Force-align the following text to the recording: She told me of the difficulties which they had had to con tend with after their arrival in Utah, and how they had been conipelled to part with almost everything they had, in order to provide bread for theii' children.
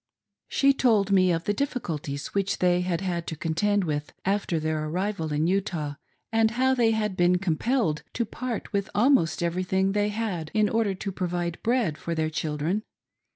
She 0.47 0.73
told 0.73 1.11
me 1.11 1.31
of 1.31 1.43
the 1.43 1.53
difficulties 1.53 2.33
which 2.33 2.57
they 2.57 2.81
had 2.81 3.01
had 3.01 3.27
to 3.27 3.35
con 3.35 3.53
tend 3.53 3.83
with 3.83 4.13
after 4.25 4.59
their 4.59 4.83
arrival 4.85 5.31
in 5.31 5.45
Utah, 5.45 5.93
and 6.31 6.49
how 6.57 6.73
they 6.73 6.89
had 6.89 7.15
been 7.15 7.37
conipelled 7.37 8.01
to 8.13 8.25
part 8.25 8.73
with 8.73 8.89
almost 8.95 9.43
everything 9.43 9.91
they 9.91 10.09
had, 10.09 10.49
in 10.55 10.69
order 10.69 10.95
to 10.95 11.11
provide 11.11 11.61
bread 11.61 11.99
for 11.99 12.15
theii' 12.15 12.33
children. 12.33 12.81